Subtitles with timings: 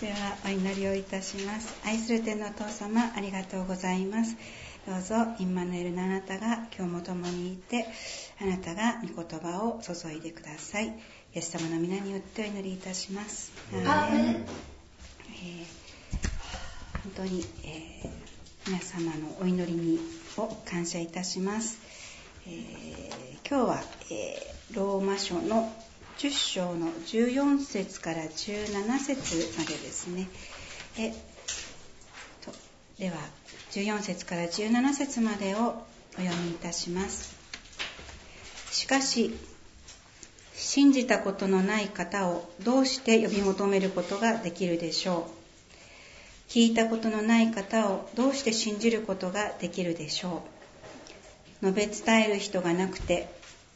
[0.00, 1.72] ではお祈りをいたします。
[1.84, 4.36] 愛する天のお父様ありがとうございます。
[4.86, 7.86] どうぞインマヌエルのあなたが今日も共にいて
[8.40, 10.88] あなたが御言葉を注いでください。
[10.88, 10.92] イ
[11.34, 13.52] エス様の皆によってお祈りいたします。
[13.72, 14.44] アーメン、えー、
[17.04, 18.10] 本当に、えー、
[18.66, 20.00] 皆様のお祈りに
[20.36, 21.78] を感謝いたします、
[22.46, 25.72] えー、今日は、えローマ書の
[26.18, 30.28] 10章の14節から17節までですね。
[30.98, 31.10] え
[32.44, 32.52] と
[32.98, 33.16] では、
[33.72, 35.84] 14節から17節までを
[36.16, 37.34] お読みいたします。
[38.70, 39.34] しかし、
[40.54, 45.28] 信じたことのない方をどうして呼び求めることができるでしょ
[46.48, 46.50] う？
[46.50, 50.42] 聞いたことのない方をどうして信じることができるでしょ
[51.62, 51.66] う？
[51.72, 53.28] 述べ伝える人がなくて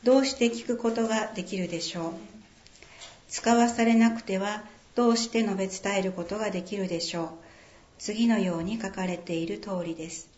[0.05, 2.13] どうして聞くことができるでしょう？
[3.29, 4.65] 使わされなくては
[4.95, 7.29] どうして述べ伝えることができるでしょう
[7.99, 10.29] 次のように書かれている通りです。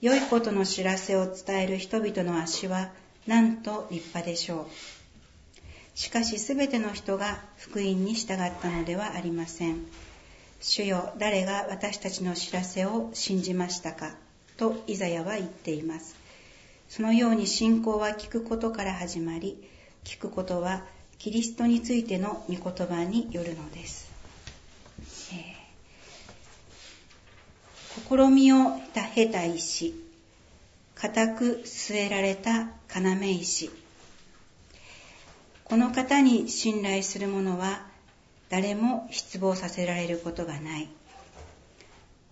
[0.00, 2.90] 良いことの知らせを伝える人々の足は
[3.26, 5.98] なんと立派でしょう。
[5.98, 9.86] しかしすべての人が福音に従ったのではありません。
[10.60, 14.14] 主よ、誰が私たちの知らせを信じましたか？
[14.56, 16.16] とイザヤは言っています。
[16.88, 19.56] そのように信仰は聞くことから始まり、
[20.04, 20.84] 聞くことは
[21.24, 24.12] キリストについての御言葉によるのです。
[25.32, 29.94] えー、試みを経た石、
[30.94, 33.70] 固く据えられた要石。
[35.64, 37.86] この方に信頼する者は
[38.50, 40.90] 誰も失望させられることがない。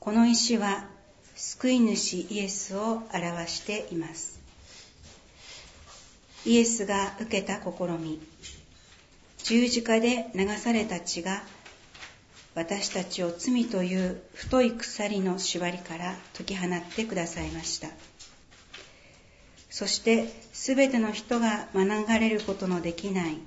[0.00, 0.84] この石は
[1.34, 4.38] 救い主イエスを表しています。
[6.44, 8.20] イエスが受けた試み
[9.44, 11.42] 十字架で流された血が
[12.54, 17.88] 私たちを罪という太い鎖の縛りから解き放ってくださいました。
[19.70, 23.38] そして全ての人が免れることのできない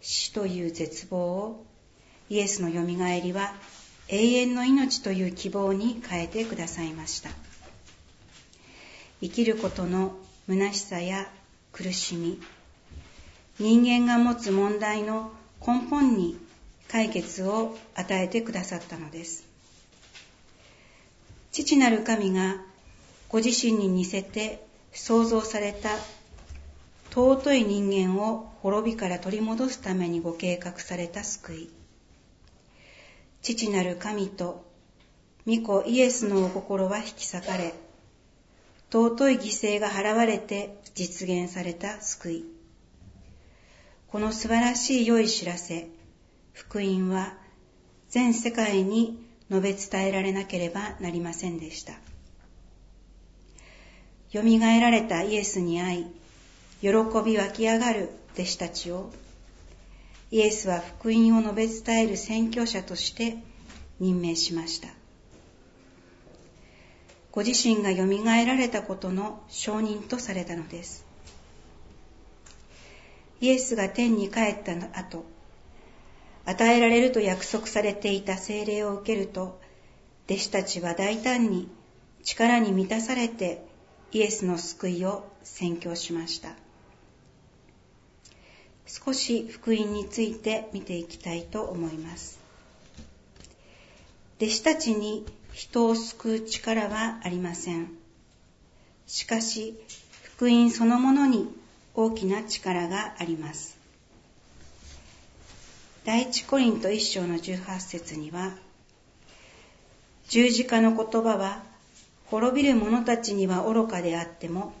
[0.00, 1.66] 死という絶望を
[2.30, 3.52] イエスのよみがえりは
[4.08, 7.30] 永遠の命という希望に変えてくださいました。
[9.20, 10.16] 生きることの
[10.48, 11.30] 虚しさや
[11.72, 12.40] 苦しみ
[13.58, 15.32] 人間が持つ問題の
[15.66, 16.38] 根本に
[16.88, 19.46] 解決を与えてくださったのです
[21.52, 22.56] 父なる神が
[23.28, 24.62] ご自身に似せて
[24.92, 25.96] 創造された
[27.10, 31.70] 尊い人間を滅びから取り戻すためにご計画された救い
[33.40, 34.66] 父なる神と
[35.46, 37.72] 御子イエスのお心は引き裂かれ
[38.92, 39.40] 尊い犠
[39.76, 42.55] 牲が払われて実現された救い。
[44.08, 45.88] この素晴らしい良い知らせ、
[46.52, 47.34] 福音は
[48.08, 49.18] 全世界に
[49.50, 51.94] 述べ伝えられなければなりませんでした。
[54.32, 56.06] 蘇られたイエスに会い、
[56.80, 56.88] 喜
[57.24, 59.10] び湧き上がる弟子たちを、
[60.30, 63.38] イエスは福音を述べ伝える宣教者として
[63.98, 64.88] 任命しました。
[67.32, 71.05] ご自身が蘇られたことの証人とされたのです。
[73.40, 75.24] イエスが天に帰った後、
[76.44, 79.60] 与えられると約束されていた精霊を受けると、
[80.28, 81.68] 弟子たちは大胆に
[82.24, 83.64] 力に満たされて
[84.12, 86.50] イエスの救いを宣教しました。
[88.86, 92.38] 少し福音について見ていきたいと思います。
[94.38, 97.90] 弟子たちに人を救う力はありません。
[99.06, 99.78] しかし、
[100.22, 101.48] 福音そのものに
[101.98, 103.78] 大きな力があります。
[106.04, 108.52] 第一コリント一章の18節には、
[110.28, 111.62] 十字架の言葉は
[112.26, 114.74] 滅びる者たちには愚かであっても、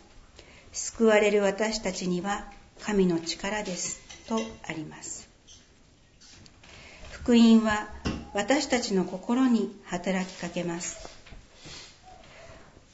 [0.72, 2.44] 救われる私たちには
[2.82, 3.98] 神の力です
[4.28, 4.38] と
[4.68, 5.26] あります。
[7.12, 7.88] 福音は
[8.34, 11.15] 私たちの心に働きかけます。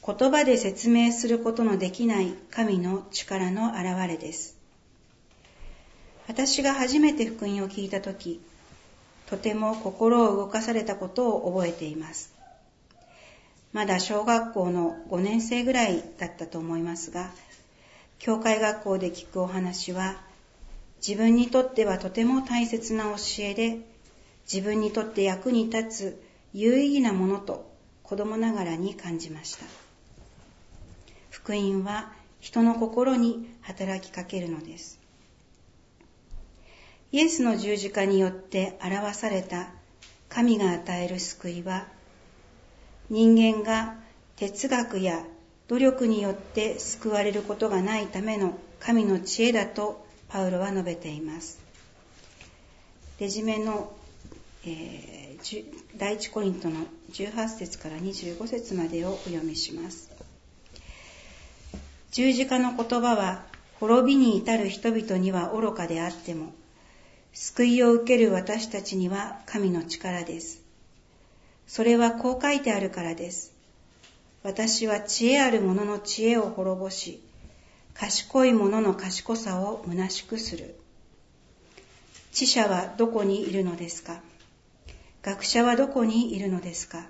[0.05, 4.57] 言葉で説明することのできない神の力の表れです。
[6.27, 8.41] 私が初めて福音を聞いたとき、
[9.27, 12.33] とても心を動かされたことを覚えています。
[13.71, 17.31] まだ小学校の5年生ぐらいだったと思いますが、
[18.19, 20.17] 教会学校で聞くお話は、
[21.05, 23.79] 自分にとってはとても大切な教えで、
[24.51, 26.23] 自分にとって役に立つ
[26.53, 27.71] 有意義なものと
[28.03, 29.82] 子供ながらに感じました。
[31.43, 32.09] 福音は
[32.39, 34.97] 人の心に働きかけるのです。
[37.11, 39.69] イエスの十字架によって表された
[40.29, 41.85] 神が与える救いは
[43.09, 43.95] 人間が
[44.37, 45.25] 哲学や
[45.67, 51.59] 努力によって救われることがないための神の知恵だとパウロは述べています。
[53.19, 53.93] レジメの、
[54.65, 55.65] えー、
[55.97, 60.12] 第一コリントの18節から25節までをお読みします。
[62.13, 63.41] 十字架の言葉は
[63.79, 66.53] 滅びに至る人々には愚かであっても、
[67.33, 70.61] 救いを受ける私たちには神の力です。
[71.65, 73.51] それはこう書いてあるからです。
[74.43, 77.19] 私は知恵ある者の知恵を滅ぼし、
[77.95, 80.75] 賢い者の賢さを虚しくする。
[82.31, 84.21] 知者はどこにいるのですか？
[85.23, 87.07] 学者はどこにいるのですか？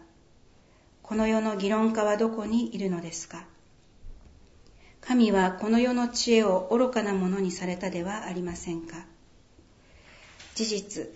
[1.01, 3.43] この世の議論家はどこにいるのですか？
[5.05, 9.05] 神はこの世の知恵を愚かなものにされたではありませんか？
[10.55, 11.09] 事実、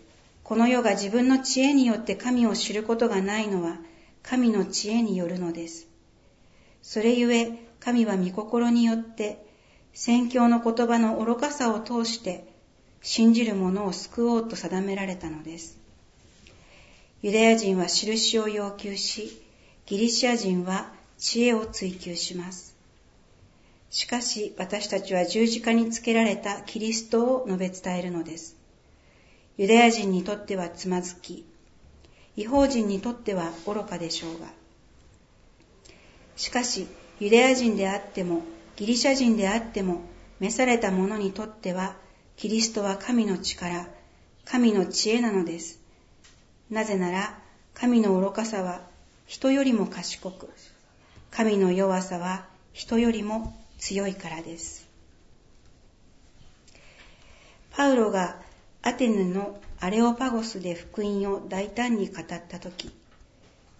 [0.44, 3.78] この世が自分の知恵によって神を知ることがないのは
[4.24, 5.88] 神の知恵によるのです。
[6.82, 9.46] それゆえ神は御心によって
[9.94, 12.46] 宣教の言葉の愚かさを通して
[13.02, 15.78] 信じる者を救おうと定められたのです。
[17.22, 19.42] ユダヤ人は印を要求し、
[19.86, 22.67] ギリシア人は知恵を追求します。
[23.90, 28.58] しかし私たちは十字架につけられたキリストを述べ伝えるのです。
[29.58, 31.46] ユダヤ人にとってはつまずき、
[32.36, 34.48] 違法人にとっては愚かでしょうが。
[36.36, 36.88] しかし、
[37.20, 38.42] ユダヤ人であっても、
[38.76, 40.02] ギリシャ人であっても、
[40.40, 41.96] 召された者にとっては、
[42.36, 43.88] キリストは神の力、
[44.46, 45.80] 神の知恵なのです。
[46.70, 47.40] なぜなら、
[47.74, 48.82] 神の愚かさは
[49.26, 50.50] 人よりも賢く、
[51.32, 54.88] 神の弱さは人よりも強いからです。
[57.72, 58.42] パウロが
[58.82, 62.92] アテネのアレオパゴスで福音を大胆に語った時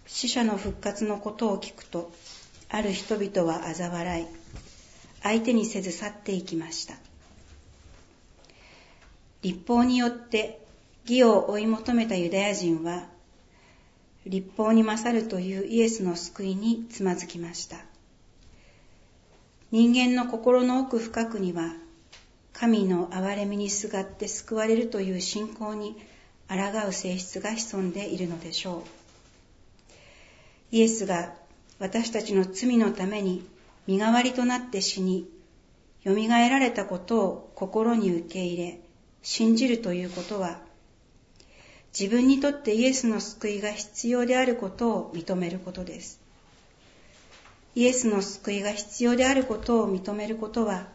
[0.06, 2.12] 死者の復活のことを聞くと
[2.68, 4.26] ある人々は嘲笑い
[5.22, 6.94] 相手にせず去っていきました
[9.42, 10.64] 立法によって
[11.04, 13.06] 義を追い求めたユダヤ人は
[14.26, 17.78] 立法に勝るというイエスの救いにつまずきました
[19.70, 21.74] 人間の心の奥深くには
[22.54, 25.96] 神の憐れみにすがって救われるという信仰に
[26.48, 26.56] 抗
[26.88, 28.82] う性質が潜んでいるのでしょう。
[30.70, 31.34] イエスが
[31.78, 33.46] 私たちの罪のために
[33.86, 35.28] 身代わりとなって死に、
[36.04, 38.80] 蘇られたことを心に受け入れ、
[39.22, 40.60] 信じるということは、
[41.98, 46.17] 自分にとってイエスの救いが必要であることを認めることです。
[47.74, 50.88] イエスの救いが必要であることを認めることは、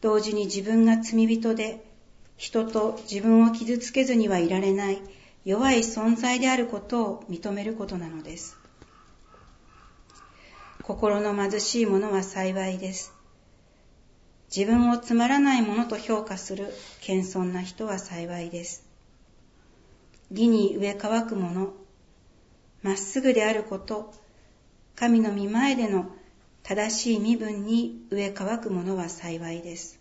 [0.00, 1.84] 同時に自分が罪人で
[2.36, 5.02] 人と自分を傷つけずにはいられない
[5.44, 8.56] 弱い存在であることを認めることなのです。
[10.82, 13.12] 心の貧しい者は幸いです。
[14.54, 16.72] 自分をつまらないものと評価する
[17.02, 18.86] 謙遜な人は幸いです。
[20.30, 21.72] 義に植え乾く者、
[22.82, 24.14] まっすぐであること、
[24.98, 26.10] 神の御前での
[26.64, 30.00] 正しい身分に植え乾く者は幸いです。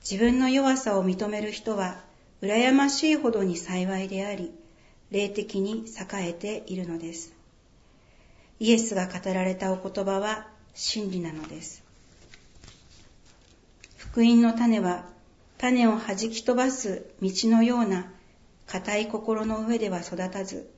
[0.00, 2.00] 自分の弱さを認める人は
[2.42, 4.50] 羨ましいほどに幸いであり、
[5.12, 7.32] 霊的に栄えているのです。
[8.58, 11.84] イエスが語られたお言葉は真理なのです。
[13.96, 15.06] 福音の種は
[15.58, 18.10] 種を弾き飛ばす道のような
[18.66, 20.73] 硬い心の上では育たず、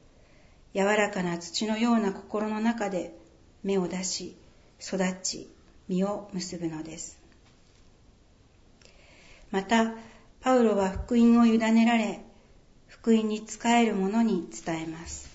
[0.74, 3.14] 柔らかな土のような心の中で
[3.62, 4.36] 芽を出し、
[4.80, 5.48] 育ち、
[5.88, 7.18] 実を結ぶのです。
[9.50, 9.94] また、
[10.40, 12.20] パウロは福音を委ねられ、
[12.88, 15.30] 福音に仕える者に伝えます。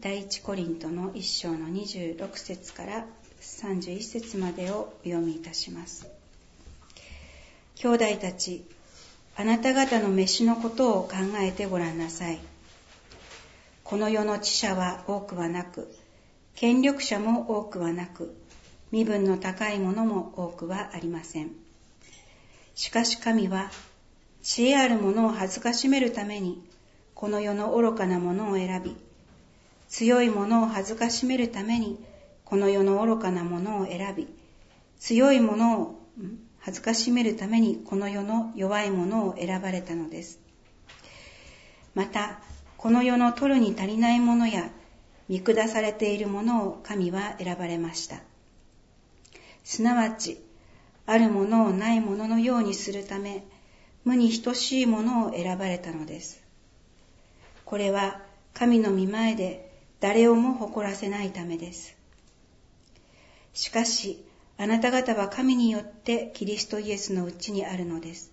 [0.00, 3.06] 第一コリントの一章の26節から
[3.40, 6.06] 31節までをお読みいたします。
[7.76, 8.64] 兄弟たち、
[9.36, 12.38] あなた方の飯のことを考えてごらんなさい。
[13.84, 15.94] この世の知者は多くはなく、
[16.54, 18.34] 権力者も多くはなく、
[18.90, 21.50] 身分の高いものも多くはありません。
[22.74, 23.70] しかし神は、
[24.42, 26.64] 知恵ある者を恥ずかしめるために、
[27.14, 28.96] この世の愚かなものを選び、
[29.90, 32.02] 強いものを恥ずかしめるために、
[32.46, 34.28] この世の愚かなものを選び、
[34.98, 36.00] 強いものを
[36.58, 40.40] 恥ずかしめるために、この世の弱いものを選ばれたのです。
[41.94, 42.40] また、
[42.84, 44.70] この世の取るに足りないものや
[45.26, 48.18] 見下されているものを神は選ばれました。
[49.64, 50.38] すなわち、
[51.06, 53.42] あるものをないもののようにするため、
[54.04, 56.42] 無に等しいものを選ばれたのです。
[57.64, 58.20] これは
[58.52, 61.96] 神の御前で誰をも誇らせないためです。
[63.54, 64.22] しかし、
[64.58, 68.30] あなた方は神によってキリストイエスのうちにあるのです。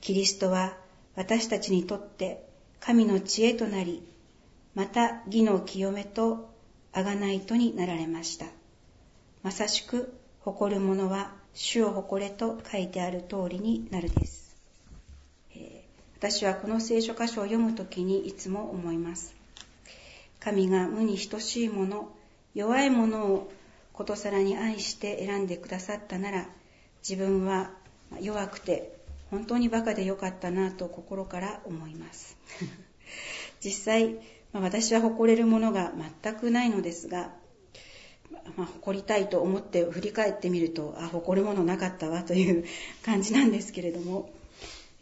[0.00, 0.74] キリストは
[1.16, 2.47] 私たちにとって
[2.80, 4.02] 神の知恵となり、
[4.74, 6.50] また義の清めと
[6.92, 8.46] 贖いとになられました。
[9.42, 14.56] まさしく誇る者は主を誇れと書いてある通りになるです。
[16.18, 19.34] 私はこの聖書箇所を読むときにいつも思います。
[20.40, 22.08] 神が無に等しいもの、
[22.54, 23.52] 弱いものを
[23.92, 26.48] ことさらに愛して選んでくださったなら、
[27.08, 27.70] 自分は
[28.20, 28.96] 弱くて
[29.30, 32.37] 本当にバカでよかったなと心から思います。
[33.60, 34.14] 実際、
[34.52, 37.34] まあ、私は誇れるものが全くないのですが、
[38.56, 42.64] まあ、誇りたいと思って振り返ってみると、あ、誇るものなかったわという
[43.04, 44.30] 感じなんですけれども、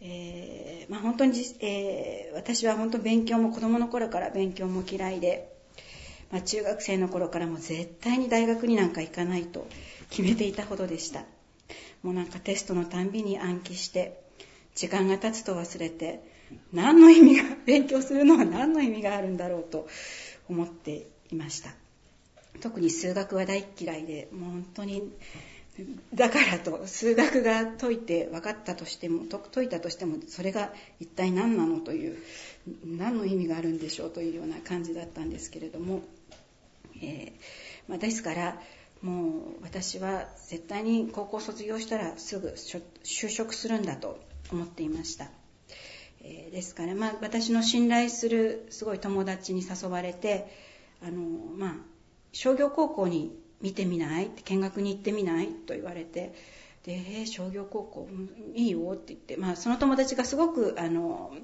[0.00, 5.52] えー、まあ、本当に、えー、私は本当勉強も子供の頃から勉強も嫌いで、
[6.30, 9.66] まあ、中学生の頃からも絶対に大学になんか行かないと
[10.10, 11.24] 決めていたほどでした。
[12.02, 14.20] もうなんかテストのたんびに暗記して、
[14.74, 16.20] 時間が経つと忘れて、
[16.72, 19.88] 何の意味が、勉強するのは何の意味があるんだろうと
[20.48, 21.70] 思っていました。
[22.60, 25.12] 特に数学は大嫌いで、もう本当に、
[26.14, 32.18] だからと、数学が解いて分かったとしても、解いたとしても、それが一体何なのという、
[32.84, 36.02] 何の意味があるんでしょうというような感じだったんですけれども、
[37.02, 38.60] えーまあ、ですから、
[39.02, 39.28] も
[39.60, 42.54] う私は絶対に高校卒業したらすぐ
[43.04, 44.18] 就職するんだと
[44.50, 45.30] 思っていました。
[46.28, 50.46] えー、ですから、まあ、私の信頼するすごい友達に誘われて、
[51.02, 51.22] あの、
[51.56, 51.76] まあ、
[52.32, 56.34] 商業高校に見てみない見学に行ってみないと言われて、
[56.84, 58.08] で、え、商業高校、
[58.54, 61.36] いいよって言って、まあ、その友達がすごく、あの、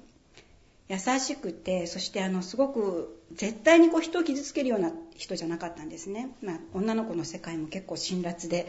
[0.89, 6.31] 優しくて、そしてあの、すごく絶対にこう人を傷つけるような人じゃなかったんですね。
[6.43, 8.67] まあ、女の子の世界も結構辛辣で、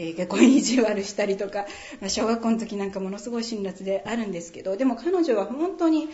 [0.00, 1.66] えー、結構意地悪したりとか、
[2.00, 6.08] まあ、小学校の時なんかものすごい辛辣であるんですけど、でも彼女は本当に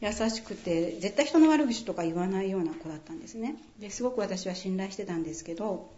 [0.00, 3.54] 優しくて、絶対人の悪口とか言わないような子だったんですね。
[3.78, 5.92] ですごく私は信頼してたんですけど、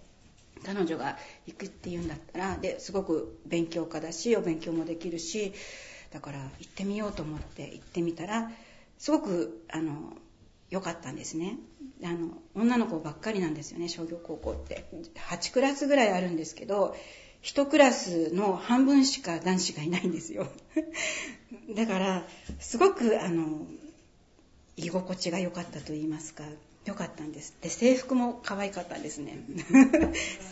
[0.67, 1.17] 彼女が
[1.47, 5.55] 行くって言うんだったら、ですごく勉強家だし、お勉強もできるし、
[6.13, 8.51] だから行ってみようと思って行ってみたら、
[8.99, 10.13] すごく、あの、
[10.69, 11.57] 良かったんですね。
[12.05, 14.85] あの、女の子ばっかりなんですよね、商業高校って。
[15.17, 16.95] 8クラスぐらいあるんですけど、
[17.43, 20.49] 1クラスの半分しか男子がいないんですよ。
[21.75, 22.27] だから、
[22.59, 23.67] すごく、あの、
[24.77, 26.45] 居心地が良かったと言いますか、
[26.85, 27.55] 良かったんです。
[27.61, 29.39] で、制服も可愛かったんですね。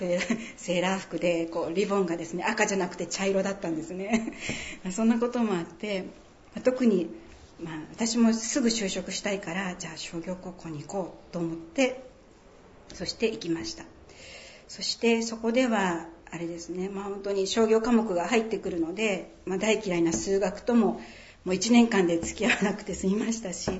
[0.56, 4.32] セーラー服で、こう、リボンがですね、赤じゃなくて茶色だったんですね。
[4.90, 6.04] そんなこともあって、
[6.64, 7.10] 特に、
[7.60, 12.02] まあ、私もすぐ就職したいから、じゃあ商業高校に行こうと思って、
[12.94, 13.84] そして行きました。
[14.68, 21.00] そしてそこでは、あれですね、まあ本当に商業科目が入ってくるので、まあ大嫌いな数学とも、
[21.44, 23.70] もう1年間で付き合わなくて済みましたし、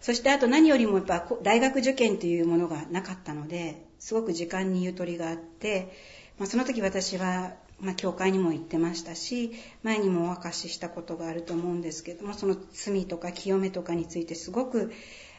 [0.00, 5.96] そしてあと何よりもやっぱ大学受験というものがなかったので、すごく時間にゆとりがあって、
[6.38, 9.52] まあ、その時私は、まあ、教会にも行ってましたし、
[9.84, 14.92] 前にもお明かししたことがあると思うんですけども、その罪とか清めとかについてすごく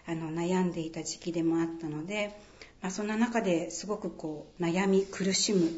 [0.05, 2.37] あの悩んでいた時期でもあったので、
[2.81, 5.69] まあ、そんな中ですごくこう悩み苦しむ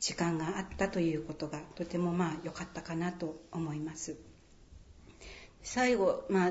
[0.00, 4.16] 時間があったということがとてもまあ良かったかなと思います。
[5.62, 6.50] 最後、まあ、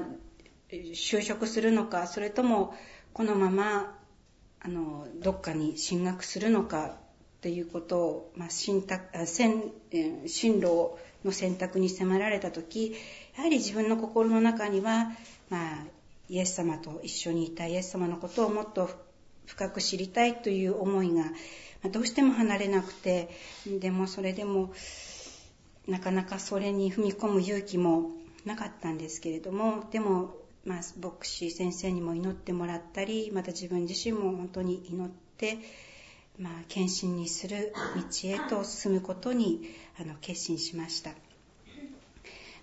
[0.70, 2.76] 就職するのか、それとも
[3.14, 3.98] このまま
[4.60, 8.84] あのどっかに進学するのかっていうことを、まあ、進
[10.26, 12.96] 進路の選択に迫られた時
[13.36, 15.12] やはり自分の心の中には、
[15.50, 15.86] まあ、
[16.30, 18.90] イエス様と一緒にいたイエス様のことをもっと
[19.46, 21.24] 深く知りたいという思いが、
[21.84, 23.30] まあ、どうしても離れなくて
[23.66, 24.74] でもそれでも
[25.88, 28.12] なかなかそれに踏み込む勇気も
[28.46, 30.36] なかったんですけれどもでも
[30.68, 35.60] まあ、牧師先生にも祈ってもらったりまた自分自身も本当に祈って、
[36.38, 39.62] まあ、献身にする道へと進むことに
[39.98, 41.12] あの決心しました、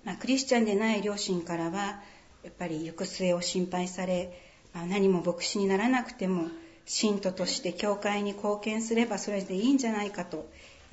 [0.04, 2.02] まあ、クリスチャンでない両親からは
[2.42, 4.38] やっぱり行く末を心配され、
[4.74, 6.48] まあ、何も牧師にならなくても
[6.86, 10.48] 信徒として教会に貢献すればそれでいいんじゃないかと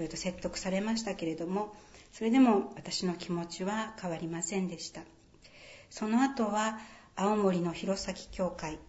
[0.09, 1.75] と説得されましたけれども
[2.13, 5.01] それでも私の気持ちは変わりませんでした
[5.89, 6.79] その後は
[7.15, 8.79] 青森の弘前教会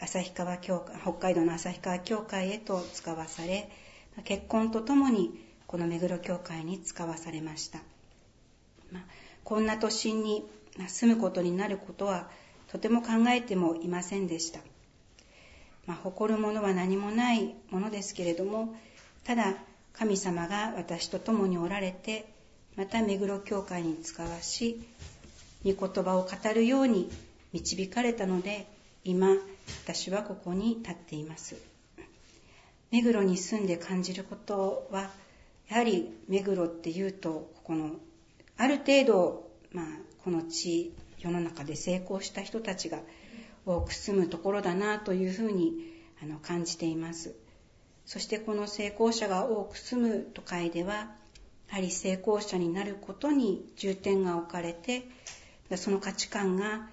[0.00, 3.70] 旭川教会北海道の旭川教会へと使わされ
[4.24, 7.78] 結婚とともにこの目黒教会に使わされました、
[8.92, 9.02] まあ、
[9.42, 10.44] こんな都心に
[10.88, 12.28] 住むことになることは
[12.68, 14.60] とても考えてもいませんでした。
[15.86, 18.74] まあ、誇るものは何もないものですけれども、
[19.24, 19.54] ただ
[19.92, 22.26] 神様が私と共におられて、
[22.76, 24.80] また目黒教会に使わし、
[25.64, 27.10] 御言葉を語るように
[27.52, 28.66] 導かれたので、
[29.04, 29.36] 今、
[29.84, 31.56] 私はここに立っています。
[32.90, 35.10] 目黒に住んで感じることは、
[35.68, 37.92] やはり目黒っていうと、ここの、
[38.56, 39.86] ある程度、まあ、
[40.24, 42.98] この地、世の中で成功した人たちが
[43.66, 45.92] 多く住むところだなというふうに
[46.22, 47.34] あの感じています。
[48.06, 55.08] そしてこの成功者が多く住む都会では、やはり成功者になることに重点が置かれて、
[55.76, 56.88] その価値観が、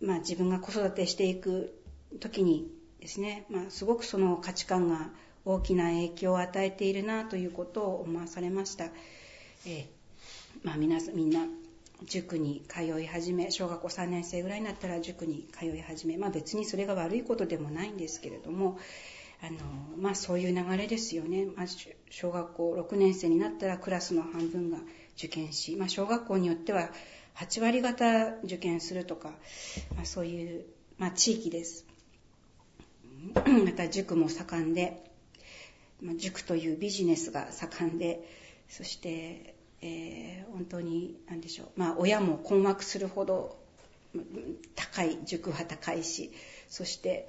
[0.00, 1.78] まあ、自分が子育てしていく
[2.18, 2.68] 時に
[3.00, 5.10] ですね、まあ、すごくその価値観が
[5.44, 8.86] 大きな影響を与えているなということを思わされました。
[9.66, 9.86] えー、
[10.64, 11.46] まあ、皆みんな
[12.04, 18.78] 塾に通い始め小学校3年生ぐらいになったら塾に通い始め、まあ、別にそれが悪いことでもないんですけれども
[19.42, 19.58] あの、
[19.98, 21.66] まあ、そういう流れですよね、まあ、
[22.10, 24.78] 小学校6年生になったらクラスの半分が
[25.16, 26.90] 受験し、まあ、小学校によっては
[27.36, 29.30] 8割方受験するとか、
[29.94, 30.64] まあ、そういう、
[30.98, 31.86] まあ、地域です。
[33.34, 35.10] また塾も盛んで、
[36.00, 38.26] まあ、塾というビジネスが盛んで
[38.68, 39.49] そして
[39.82, 43.58] えー、本当に何でしょう、まあ、親も困惑するほど
[44.74, 46.32] 高い塾は高いし
[46.68, 47.28] そして、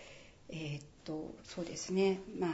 [0.50, 2.50] えー、っとそうですね、まあ、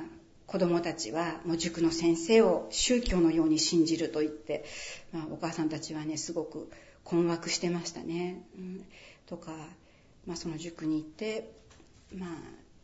[0.45, 4.65] 子供たちはもう塾の先生を宗教のように信じると言って、
[5.11, 6.69] まあ、お母さんたちはねすごく
[7.03, 8.41] 困惑してましたね。
[8.57, 8.85] うん、
[9.27, 9.51] とか、
[10.25, 11.53] まあ、その塾に行って、
[12.13, 12.29] まあ、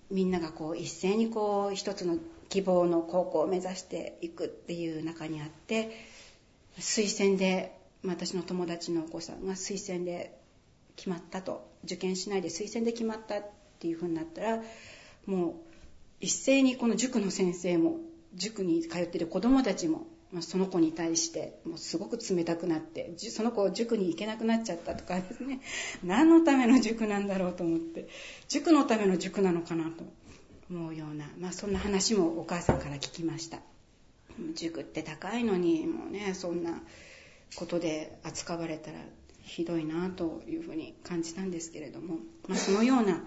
[0.09, 2.17] みんながこう一斉にこう一つの
[2.49, 5.91] 希望の高校を目指していくっていう中にあって
[6.79, 10.37] 推薦で私の友達のお子さんが推薦で
[10.95, 13.45] 決まったと受験しないで推薦で決まったっ
[13.79, 14.61] ていうふうになったら
[15.25, 15.53] もう
[16.19, 17.97] 一斉にこの塾の先生も
[18.35, 20.07] 塾に通ってる子供たちも
[20.41, 25.61] その子に対してもうすごく冷たくなってその子塾に行けなくなっちゃったとかですね
[26.03, 28.07] 何のための塾なんだろうと思って
[28.47, 30.03] 塾のための塾なのかなと
[30.71, 33.59] 思うような、まあ、そんな話もお母さんから聞きました。
[34.55, 36.81] 塾って高いのにもうねそんな
[37.55, 38.97] ことで扱われたら
[39.41, 42.15] ひどいなというふうに感じたんですけれども、
[42.47, 43.23] まあ、そのような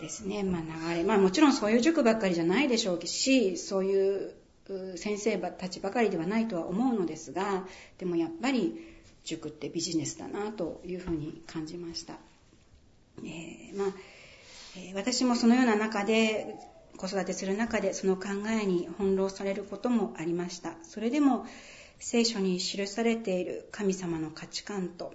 [0.00, 4.34] ですね、まあ、流れ、まあ、もちろんそういう塾ばっかりじゃないでしょうしそういう
[4.96, 7.64] 先生たちばかりではないとは思うのですが
[7.98, 8.74] でもやっぱり
[9.24, 12.14] 塾ってビジネスだなというふうに感じました、
[13.24, 13.88] えー、まあ
[14.76, 16.54] え私もそのような中で
[17.00, 20.74] 子育てする中でその考えに翻弄されることもありました。
[20.82, 21.46] それでも
[21.98, 25.14] 聖書に記されている神様の価値観と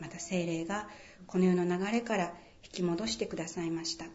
[0.00, 0.88] また精霊が
[1.28, 4.06] この世の流れから引き戻してくださいました。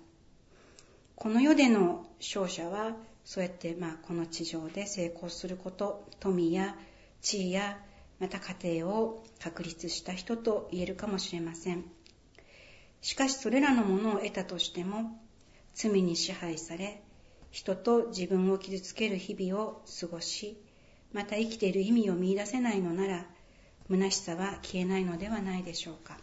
[1.15, 6.75] この世での勝者はそうやってまあこの地上で成功すること富や
[7.21, 7.77] 地位や
[8.19, 11.85] また家庭を確立した人と言えるかもしれません。
[12.99, 15.17] しかしそれらのものを得たとしても
[15.73, 17.04] 罪に支配され
[17.55, 20.57] 人と自分を傷つける日々を過ごし、
[21.13, 23.25] また生きている意味を見いだせないのなら、
[23.89, 26.17] 虚しさは消えないのではないでしょうか。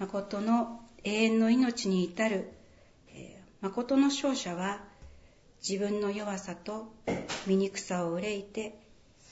[0.00, 2.50] 誠の永遠の命に至る、
[3.14, 4.82] えー、誠の勝者は、
[5.66, 6.92] 自分の弱さと
[7.46, 8.76] 醜さを憂いて、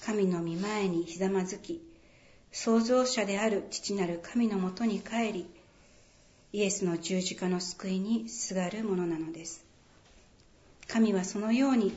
[0.01, 1.83] 神の御前にひざまずき、
[2.53, 5.51] 創造者である父なる神のもとに帰り、
[6.53, 9.69] イエスの十字架の救いにすがるものなのです。
[10.93, 11.93] 神はそのように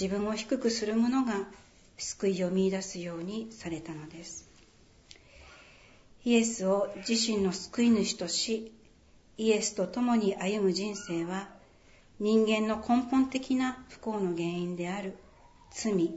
[0.00, 1.48] 自分を低くする者が
[1.96, 4.48] 救いを見いだすようにされたのです。
[6.24, 8.72] イエスを自身の救い主とし、
[9.38, 11.48] イエスと共に歩む人生は、
[12.20, 15.16] 人間の根本的な不幸の原因である
[15.72, 16.14] 罪、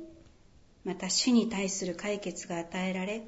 [0.86, 3.24] また死に対する解決が与えられ、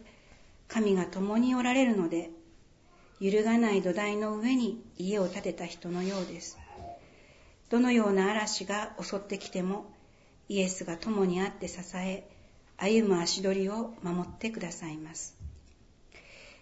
[0.67, 2.29] 神が共におられるので、
[3.19, 6.62] 揺るがない土台の上に家を建てた人のようです。
[7.73, 9.91] どのような嵐が襲ってきても
[10.47, 12.23] イエスが共にあって支え
[12.77, 15.35] 歩む足取りを守ってくださいます。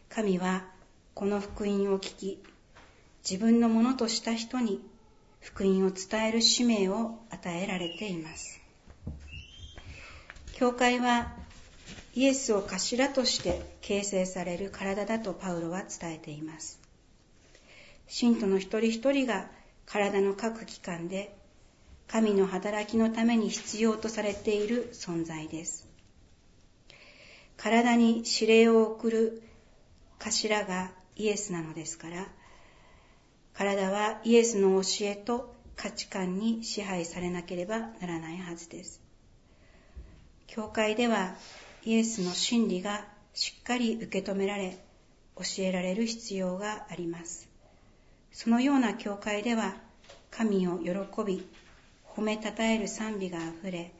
[0.07, 0.63] 神は
[1.13, 2.41] この福音を聞き
[3.29, 4.79] 自分のものとした人に
[5.41, 8.61] 福音を伝える使命を与えられています。
[10.53, 11.33] 教会は
[12.15, 16.79] イエスを頭として形成される体だとパウロは伝えています。
[18.07, 19.49] 信徒の一人一人が
[19.91, 21.35] 体の各器官で
[22.07, 25.91] 神の働きのために必要とされている存在です。
[27.57, 29.43] 体に指令を送る
[30.17, 32.27] 頭がイエスなのですから
[33.53, 39.01] 体はイエスの教えと価値観に支配されなければならないはずです
[40.47, 41.35] 教会では
[41.83, 44.77] イエスの真理がしっかり受け止められ
[45.35, 47.50] 教えられる必要があります
[48.31, 49.75] そのような教会では
[50.29, 50.91] 神を喜
[51.25, 51.45] び
[52.05, 53.91] 褒めたたえる賛美があふれ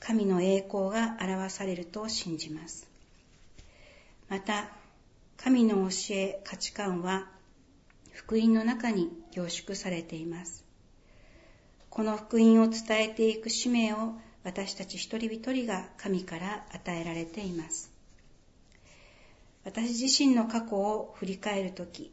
[0.00, 2.88] 神の栄光が表されると信じます。
[4.28, 4.68] また
[5.36, 7.28] 神の教え価値観は
[8.12, 10.64] 福音の中に凝縮されています。
[11.90, 17.90] この福音を伝えていく使命を私たち一人一人が神から与えられています。
[19.64, 22.12] 私自身の過去を振り返るとき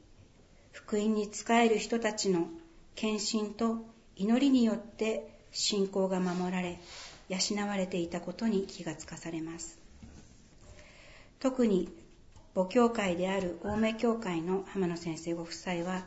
[0.75, 2.49] 福音に仕える人たちの
[2.95, 3.77] 献身と
[4.17, 6.79] 祈りによって信仰が守られ
[7.29, 9.79] 養われていたことに気がつかされます。
[11.39, 11.89] 特に
[12.53, 16.05] 母教会である青梅教会の浜野先生ご夫妻は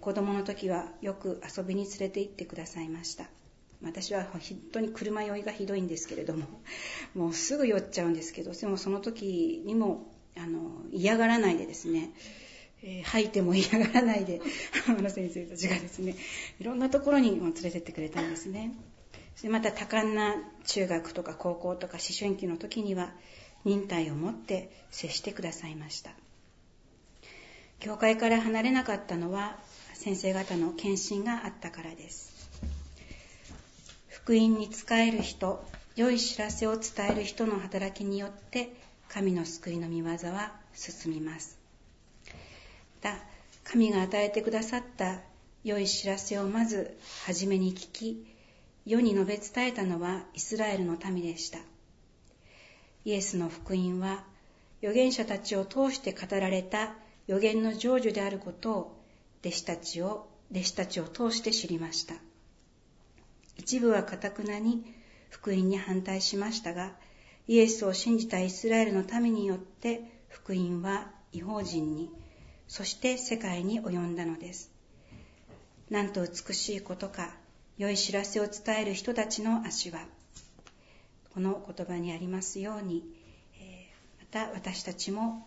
[0.00, 3.26] 子供の時はよく遊びに連れて行ってくださいました。
[3.80, 4.40] 私は本
[4.72, 6.46] 当に車酔いがひどいんですけれども
[7.14, 12.10] もうすぐ酔っちゃうんですけどでもその時にもあの嫌がらないでですね
[12.82, 14.40] えー、吐いても嫌がらないで
[14.86, 16.16] 浜野先生たちがですね
[16.58, 18.72] いろんなところに連れてってくれたんですね。
[19.36, 23.12] それまた多感な中学とか高校とか思春期の時には
[23.64, 26.12] 忍耐を持って接してくださいました。
[27.78, 29.58] 教会から離れなかったのは
[29.94, 32.50] 先生方の献身があったからです。
[34.08, 35.64] 福音に仕える人
[35.96, 38.74] 良い知らせを伝える人の働きによって
[39.08, 41.59] 神の救いの御業は進みます。
[43.00, 43.16] た。
[43.64, 45.20] 神が与えてくださった
[45.62, 48.26] 良い知らせをまず初めに聞き
[48.86, 51.58] 世に述べ伝えたのはイスラエルの民でした。
[53.04, 54.24] イエスの福音は
[54.82, 56.94] 預言者たちを通して語られた
[57.28, 59.00] 預言の成就であることを
[59.40, 62.14] 弟子たちを弟子たちを通して知りました。
[63.56, 64.84] 一部はかたくなに
[65.28, 66.92] 福音に反対しましたが
[67.46, 72.10] イエスを信じたイスラエルの民によって福音は違法人に
[72.70, 74.70] そして世界に及んだのです。
[75.90, 77.34] なんと美しいことか、
[77.78, 79.98] 良い知らせを伝える人たちの足は、
[81.34, 83.02] この言葉にありますように、
[84.20, 85.44] また私たちも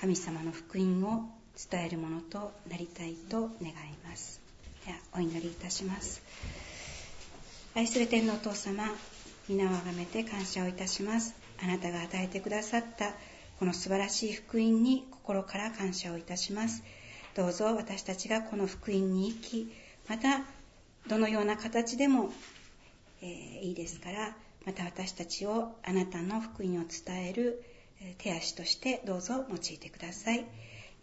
[0.00, 1.28] 神様の福音を
[1.70, 4.40] 伝えるものとなりたいと願います。
[4.86, 6.22] ではお祈りいたします。
[7.74, 8.84] 愛する天のお父様、
[9.46, 11.34] 皆をあがめて感謝をいたします。
[11.62, 13.12] あなたが与えてくださった
[13.58, 16.82] この素晴らしい福音に心から感謝をいたします。
[17.34, 19.72] どうぞ私たちがこの福音に生き
[20.08, 20.42] また
[21.08, 22.30] どのような形でも、
[23.22, 27.62] えー、いいですからまた私たちをあなたの福音を伝える
[28.18, 30.40] 手足としてどうぞ用いてください。
[30.40, 30.44] イ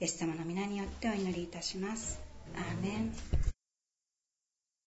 [0.01, 2.19] エス様の皆によってお祈りいたします。
[2.55, 3.58] アーメン。